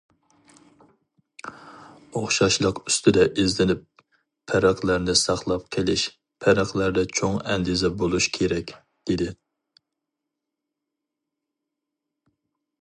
ئوخشاشلىق 2.19 2.79
ئۈستىدە 2.89 3.25
ئىزدىنىپ، 3.43 3.83
پەرقلەرنى 4.53 5.15
ساقلاپ 5.23 5.67
قېلىش، 5.77 6.07
پەرقلەردە 6.47 7.05
چوڭ 7.21 7.37
ئەندىزە 7.43 7.93
بولۇش 8.01 8.29
كېرەك، 8.39 8.73
دېدى. 9.11 9.29